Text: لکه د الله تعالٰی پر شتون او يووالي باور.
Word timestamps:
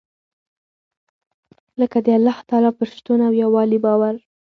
لکه 1.79 1.97
د 2.05 2.07
الله 2.17 2.37
تعالٰی 2.49 2.71
پر 2.77 2.87
شتون 2.95 3.19
او 3.27 3.33
يووالي 3.43 3.79
باور. 3.85 4.15